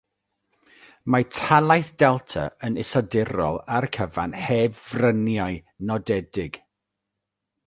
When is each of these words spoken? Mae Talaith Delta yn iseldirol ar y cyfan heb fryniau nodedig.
Mae 1.15 1.27
Talaith 1.39 1.91
Delta 2.03 2.47
yn 2.69 2.81
iseldirol 2.85 3.61
ar 3.77 3.89
y 3.91 3.93
cyfan 3.99 4.37
heb 4.47 4.83
fryniau 4.89 5.63
nodedig. 5.93 6.63